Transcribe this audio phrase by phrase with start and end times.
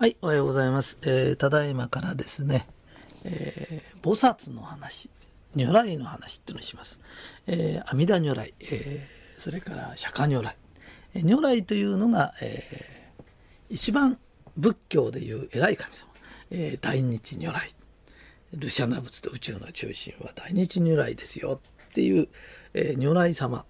[0.00, 0.96] はい、おはようございます。
[1.02, 2.68] えーただいまからですね、
[3.24, 5.10] えー菩薩の話、
[5.56, 7.00] 如来の話っていうのをします。
[7.48, 10.56] えー阿弥陀如来、えーそれから釈迦如来。
[11.14, 13.22] えー如来というのが、えー
[13.70, 14.18] 一番
[14.56, 16.06] 仏教でいう偉い神様。
[16.52, 17.74] えー大日如来。
[18.52, 21.60] ルシャナ仏と宇宙の中心は大日如来ですよ
[21.90, 22.28] っていう、
[22.72, 23.64] えー如来様。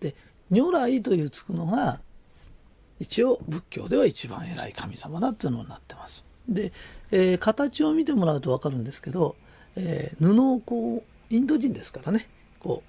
[0.00, 0.14] で、
[0.50, 2.02] 如来というつくのが、
[2.98, 6.24] 一応仏教では一番偉い神様だっていうのになってます。
[6.48, 6.72] で、
[7.10, 9.36] えー形を見てもらうと分かるんですけど、
[9.76, 12.28] えー布をこうインド人ですからね。
[12.60, 12.82] こ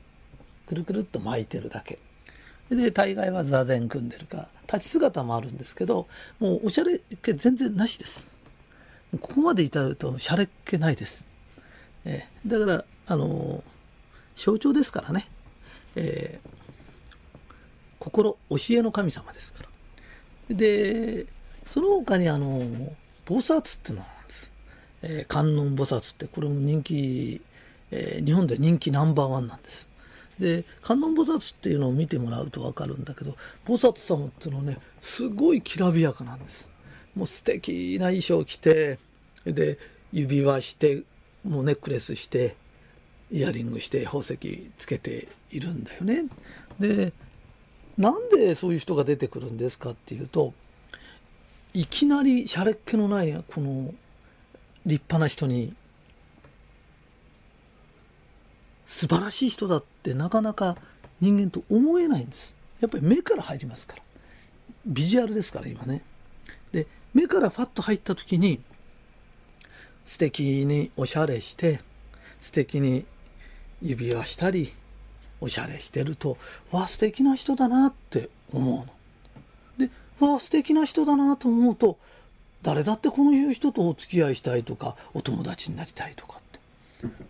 [0.65, 1.99] うくるくるっと巻いてるだけ。
[2.69, 6.05] で大概は座禅組んでるか立ち姿もあるんですけど
[6.39, 8.25] もうおしゃれっ気全然なしです。
[9.21, 11.25] ここまで至るとしゃれっ気ないです、
[12.03, 13.61] えーだからあのー
[14.35, 15.29] 象徴ですからね、
[15.95, 16.49] えー
[17.99, 19.69] 心教えの神様ですから。
[20.49, 21.25] で
[21.65, 22.61] その他にあの
[23.25, 24.51] 菩薩っていうのがあるんです、
[25.01, 27.41] えー観音菩薩ってこれも人気、
[27.91, 29.87] えー日本で人気ナンバーワンなんです。
[30.39, 33.35] で観音菩薩っていうのを見てもらうと分かるんだけど
[33.65, 36.69] 菩薩様っていうのはねすごいきらびやかなんです。
[37.15, 38.99] もう素敵な衣装着て
[39.45, 39.79] で
[40.13, 41.03] 指輪して
[41.43, 42.55] もうネックレスして
[43.31, 44.37] イヤリングして宝石
[44.77, 46.25] つけているんだよね。
[46.79, 47.11] で
[47.97, 50.53] なんでそういう人が出てくるんですかっていうと
[51.73, 53.93] いきなりしゃれっ気のないこの
[54.85, 55.73] 立派な人に
[58.85, 60.77] 素晴らしい人だってなかなか
[61.19, 62.55] 人間と思えないんです。
[62.79, 64.03] やっぱり目から入りますから。
[64.85, 66.03] ビジュアルですから今ね。
[66.71, 68.61] で目からファッと入った時に
[70.05, 71.81] 素敵におしゃれして
[72.39, 73.05] 素敵に
[73.81, 74.71] 指輪したり
[75.39, 76.37] おしゃれしてると
[76.71, 78.85] わあ素敵な人だなって思うの。
[79.77, 81.97] でわあ素敵な人だなと思うと
[82.63, 86.59] 誰だってこのいう人とお付き合いしたいとかお友達になりたいとかって。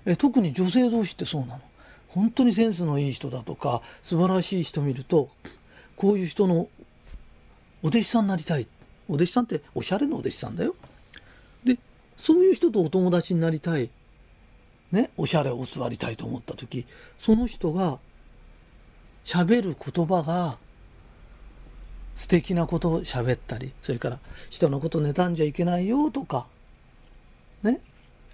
[0.06, 1.62] え特に女性同士ってそうなの。
[2.08, 5.30] 本当にセンスのいい人だとか素晴らしい人見ると
[5.98, 6.70] こういう人の
[7.84, 8.68] お弟子さんになりたい。
[9.10, 10.76] お弟子さんっておしゃれなお弟子さんだよ。
[11.64, 11.78] で
[12.18, 13.90] そういう人とお友達になりたい。
[14.92, 16.86] ね、おしゃれを教わりたいと思った時
[17.18, 18.00] その人が
[19.26, 20.58] 喋る言葉が
[22.16, 26.48] 素敵なことを喋ったりそれから人のこと妬んじゃいけないよとか
[27.64, 27.82] ね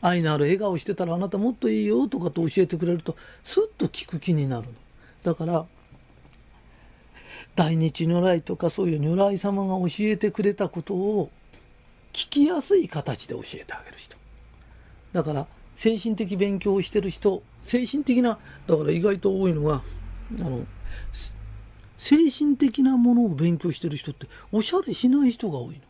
[0.02, 4.74] 愛のある笑顔してたらあなたもっといいよとかと教えてくれるとスッと聞く気になるの。
[5.24, 5.66] だから
[7.56, 11.30] 大日如来とかそういう如来様が教えてくれたことを
[12.12, 14.18] 聞きやすい形で教えてあげる人。
[15.14, 19.82] だから精神的勉強をしてる人精神的なだから意外と多いのは
[20.40, 20.66] あの
[21.98, 25.82] 精神的なものを勉強してる人っておしゃれしない人が多いの。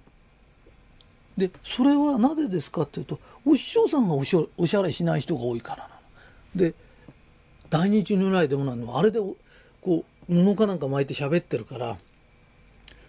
[1.37, 5.95] でそれはなぜですかっていうとお師匠さんがおしゃおしゃれしない人が多いからなの。
[6.55, 6.75] で
[7.71, 11.97] 大日如来でもなのあれでこう布かなんか巻いて喋ってるから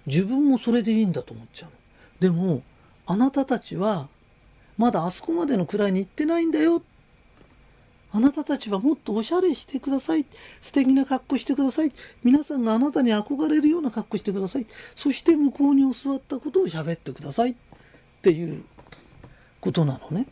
[0.06, 1.76] 自分もそれでいいんだと思っちゃうの。
[2.20, 2.62] でも
[3.06, 4.08] あなたたちは
[4.76, 6.82] まだあそこまでの位に行ってないんだよ。
[8.12, 10.24] あなたたちはもっとおしゃれしてください。
[10.60, 11.92] 素敵な格好してください。
[12.22, 14.66] 皆さんがあなたに憧れるような格好してください。
[14.94, 17.50] そして向こうに教わったことを喋ってください。
[17.50, 17.54] っ
[18.22, 18.64] ていう
[19.60, 20.28] ことなのね。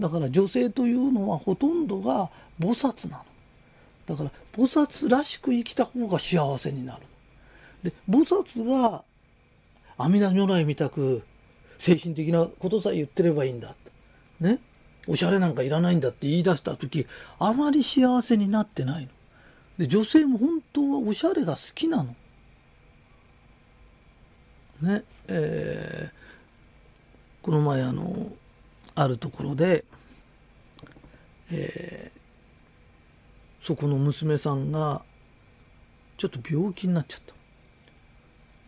[0.00, 3.24] だから女性というのはほとんどが菩薩なの。
[4.06, 7.02] だから菩薩らしく生きた方が幸せになる。
[7.82, 9.04] で、菩薩が
[9.98, 11.24] 阿弥陀如来みたく
[11.78, 13.74] 精神的なことさえ言ってればいいんだ。
[14.40, 14.58] ね？
[15.06, 17.06] おしゃれなんかいらないんだって言い出した時、
[17.38, 19.10] あまり幸せになってないの。
[19.78, 22.14] で、女性も本当はおしゃれが好きなの。
[24.82, 25.04] ね？
[25.28, 26.18] えー
[27.40, 28.30] この前あの、
[28.94, 29.84] あるところで、
[31.50, 32.18] えー
[33.60, 35.02] そこの娘さんが、
[36.16, 37.34] ちょっと病気になっちゃった。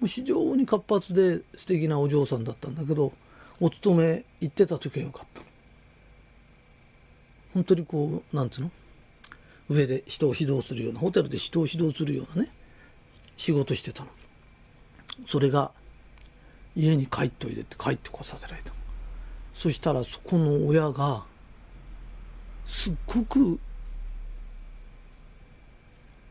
[0.06, 3.12] 非常に活発で素敵なお嬢さんだったんだけど、
[3.60, 5.42] お勤め行ってた時はよかった。
[7.52, 8.70] 本当にこう、なんつうの？
[9.68, 12.50] 上で人を指導するような、ホテルで人を指導するようなね、
[13.36, 14.08] 仕事してたの。
[15.26, 15.72] それが、
[16.74, 18.72] 家に帰っといでって帰ってこさせられた。
[19.52, 21.24] そしたらそこの親が、
[22.64, 23.58] すっごく、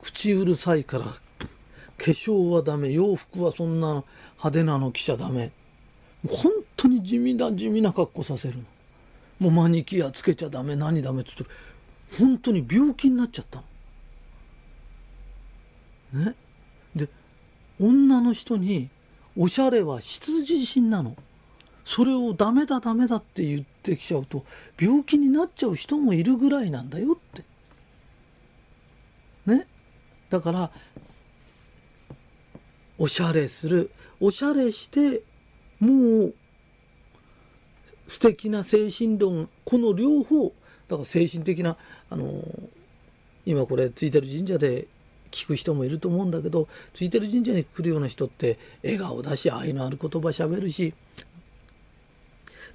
[0.01, 1.05] 口うるさいから、
[1.99, 4.03] 化粧はダメ、洋服はそんな
[4.37, 5.51] 派手なの着ちゃダメ。
[6.27, 8.63] 本当に地味な地味な格好させるの。
[9.39, 11.55] もうマニキュアつけちゃダメ、何ダメって言って、
[12.17, 13.61] 本当に病気になっちゃった
[16.13, 16.25] の。
[16.25, 16.35] ね？
[16.95, 17.07] で、
[17.79, 18.89] 女の人に、
[19.37, 21.15] おしゃれは必需品なの。
[21.85, 24.45] それをダメだダメだって言ってきちゃうと
[24.79, 27.43] 病気になっちゃう人もいるぐらいなんだよって。
[29.45, 29.65] ね？
[30.29, 30.71] だから
[32.99, 35.23] おしゃれするおしゃれして
[35.79, 36.33] もう
[38.07, 40.53] 素敵な精神論この両方
[40.89, 41.77] だから精神的な
[42.09, 42.43] あの
[43.45, 44.87] 今これついてる神社で
[45.31, 50.93] 聞く人もいると思うんだけどついてる神社に来るような人って笑顔だし愛のある言葉しゃべるし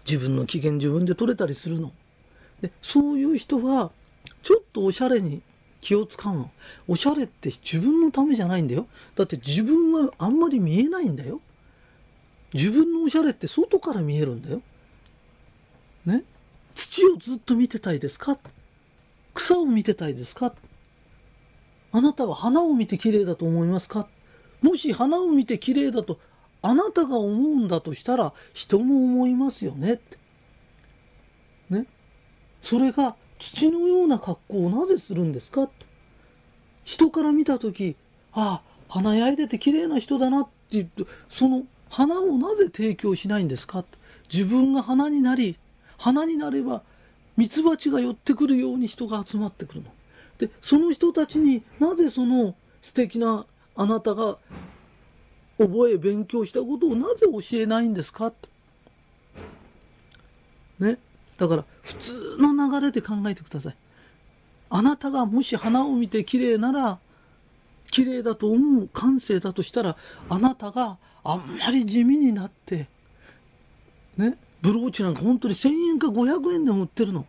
[0.06, 1.92] 自分の機嫌自分で取れたりするの。
[2.60, 3.90] でそういう人は
[4.42, 5.42] ちょっとおしゃれに
[5.84, 6.50] 気を使うの。
[6.88, 8.86] おしゃれって自分のためじゃないんだよ。
[9.14, 11.42] だって自分はあんまり見えないんだよ。
[12.54, 14.62] 自分のおしゃれって外から見えるんだよ。
[16.06, 16.24] ね？
[16.74, 18.38] 土をずっと見てたいですか？
[19.34, 20.54] 草を見てたいですか？
[21.92, 24.08] あなたは花を見て綺麗だと思いますか？
[24.62, 26.18] もし花を見て綺麗だと
[26.62, 30.16] あなたが思うんだとしたら人も思いますよねって。
[31.68, 31.86] ね？
[32.62, 35.68] それが土のような格好をなぜするんですか？
[36.82, 37.94] 人から見た時
[38.32, 43.84] ああ花焼いてて綺麗な人だなって言ってその花をなぜ提供しないんですか？
[44.32, 45.58] 自分が花になり
[45.98, 46.82] 花になれば
[47.36, 49.90] ミツバチが寄ってくるように人が集まってくるの。
[50.38, 53.44] でその人たちになぜその素敵な
[53.76, 54.38] あなたが
[55.58, 58.32] 覚え勉強したことをなぜ教えないんですか？
[60.78, 60.98] ね。
[61.36, 63.76] だから普通の流れで考えてください。
[64.70, 66.98] あなたがもし花を見て綺麗なら
[67.90, 69.96] 綺麗だと思う感性だとしたら
[70.28, 72.88] あなたがあんまり地味になって
[74.16, 77.26] ねブローチなんか本当に1000円か500円でも売ってるの。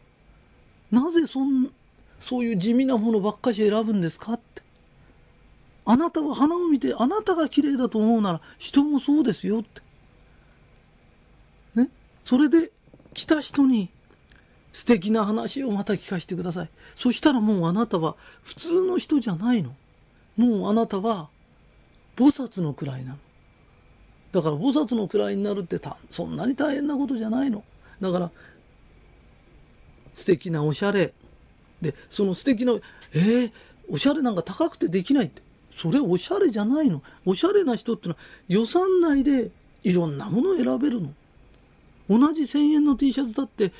[0.91, 1.69] なぜそん
[2.19, 4.63] そういう地味なものばっかし選ぶんですかって。
[5.85, 9.81] あなたは花を見てあなたが綺麗だと思うなら人もそうですよって。
[11.75, 11.89] ね。
[12.23, 12.71] それで
[13.13, 13.89] 来た人に
[14.75, 16.69] 素敵な話をまた聞かせてください。
[16.95, 19.73] そしたらもうあなたは普通の人じゃないの。
[20.35, 21.29] もうあなたは
[22.17, 23.17] 菩薩の位なの。
[24.33, 25.79] だから菩薩の位になるって
[26.11, 27.63] そんなに大変なことじゃないの。
[28.01, 28.31] だから
[30.13, 31.13] 素敵なおしゃれ
[31.79, 33.51] でその素敵なえー、
[33.87, 38.19] おしゃれなんか高くてできないってそれおしゃれじゃないのおしゃれな人ってのは
[38.49, 39.51] 予算内で
[39.83, 41.13] いろんなものを選べるの
[42.09, 43.71] 同じ1,000円の T シャツだって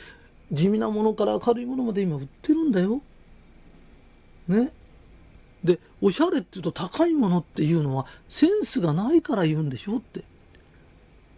[0.51, 3.01] 地味なものから明るいものまで今売ってるんだよ。
[4.47, 4.71] ね。
[5.63, 10.24] でおしゃれっていうと高いものっていうのはセンスがないから言うんでしょって。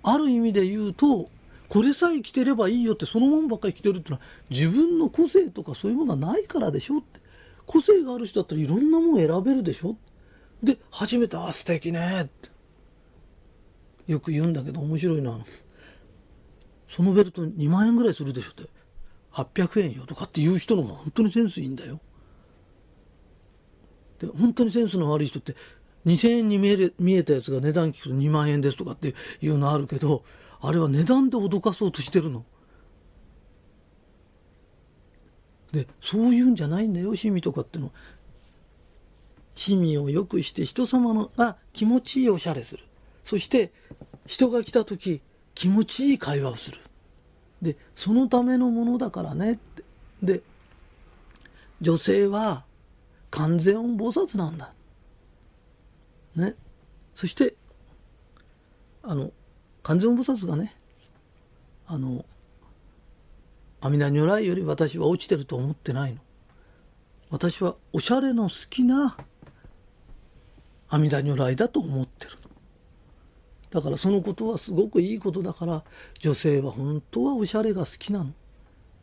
[0.04, 1.30] ある意味で言うと、
[1.70, 7.20] これさえ着てればいいよってそのもんばっかり着てるっていうのは自分の個性とかそういうものがないからでしょって。
[7.66, 9.98] 個性がある人だったらいろんなもん選べるでしょ
[10.64, 12.50] で、初めて、あ、素敵ねって。
[14.08, 15.38] よく言うんだけど面白いな。
[16.88, 18.64] そのベルト2万円ぐらいするでしょって。
[19.38, 22.00] 800円よとかっていう人の方が本当にセンスいいんだよ。
[24.20, 25.56] で、本当にセンスの悪い人って
[26.06, 30.24] 2000円に見え見えたやつが値段聞くと2万円ですとかっていうのあるけど、
[30.60, 32.46] あれは値段で脅かそうとしてるの。
[35.72, 37.92] で、そういうんじゃないんだよ、趣味とかっての。
[39.56, 42.84] 趣味を良くして人様のが気持ちいいおしゃれする。
[43.24, 43.72] そして
[44.26, 45.22] 人が来た時
[45.54, 46.80] 気持ちいい会話をする。
[47.62, 49.84] で、そのためのものだからねって。
[50.22, 50.42] で、
[51.82, 52.64] 女性は
[53.30, 54.74] 完全音菩薩なんだ。
[56.36, 56.56] ね。
[57.14, 57.56] そして、
[59.04, 59.32] あの、
[59.84, 60.76] 完全菩薩がね、
[61.88, 62.26] あの、
[63.80, 66.20] 阿弥陀如来より私は落ちてると思ってないの。
[67.30, 69.18] 私はおしゃれの好きな
[70.90, 72.47] 阿弥陀如来だと思ってるの。
[73.70, 75.84] だからそのことはすごくいいことだから
[76.20, 78.34] 女性は本当はおしゃれが好きなの。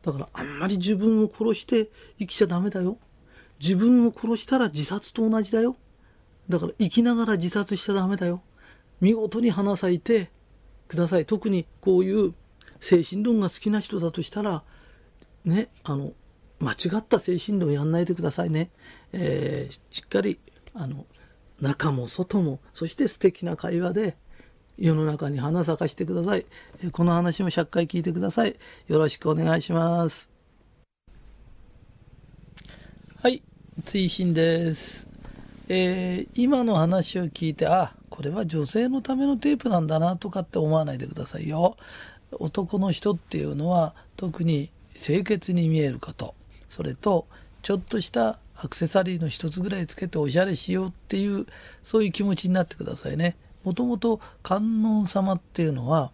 [0.02, 2.98] だからあんまり自分を殺して生きちゃダメだよ。
[3.60, 5.76] 自分を殺したら自殺と同じだよ。
[6.48, 8.42] だから生きながら自殺しちゃダメだよ。
[9.00, 10.30] 見事に花咲いて
[10.88, 11.26] ください。
[11.26, 12.34] 特にこういう
[12.80, 14.62] 精神論が好きな人だとしたら、
[15.44, 16.12] ね、あの、
[16.60, 18.70] 間違った精神論やんないでくださいね。
[19.12, 20.38] えー、しっかり、
[20.74, 21.06] あの、
[21.60, 24.16] 中も外も、そして素敵な会話で、
[24.78, 26.46] 世の中に花咲かしてください。
[26.92, 28.56] この話も100回聞いてください。
[28.88, 30.30] よろしくお願いします。
[33.22, 33.42] はい、
[33.84, 35.08] 追伸です。
[35.68, 41.76] えー、今の話を聞いて、あ、これは女性のためのテープなんだなとかって思わないでくださいよ。
[42.32, 46.34] 男の人っていうのは特に清潔に見えること、
[46.68, 47.26] それと
[47.62, 51.46] ちょっとしたアクセサリーの一つぐらいつけておしゃれしようっていう
[51.82, 53.36] そういう気持ちになってくださいね。
[53.64, 56.10] もともと観音様っていうのは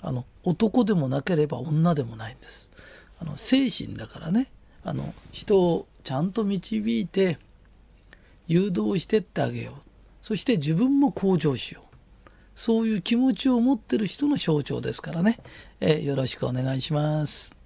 [0.00, 2.68] あの男でもなければ女でもないんです。
[3.20, 4.48] あの精神だからね。
[4.84, 7.38] あの人をちゃんと導いて
[8.48, 9.74] 誘導してってあげよう。
[10.20, 12.30] そして自分も向上しよう。
[12.54, 15.38] そういう気持ちを持ってる人の象徴ですからね、
[15.80, 17.61] え、よろしくお願いします。